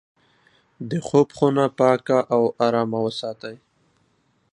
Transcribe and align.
د 0.89 0.91
خوب 1.07 1.27
خونه 1.37 1.63
پاکه 1.79 2.19
او 2.35 2.43
ارامه 2.65 2.99
وساتئ. 3.05 3.55